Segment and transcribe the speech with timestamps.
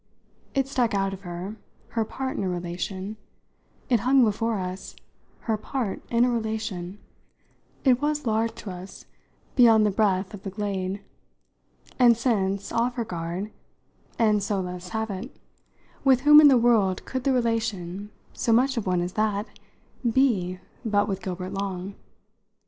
[0.55, 1.57] It stuck out of her,
[1.89, 3.17] her part in a relation;
[3.87, 4.95] it hung before us,
[5.41, 6.97] her part in a relation;
[7.83, 9.05] it was large to us
[9.55, 11.01] beyond the breadth of the glade.
[11.99, 13.51] And since, off her guard,
[14.19, 15.29] she so let us have it,
[16.03, 19.45] with whom in the world could the relation so much of one as that
[20.11, 21.93] be but with Gilbert Long?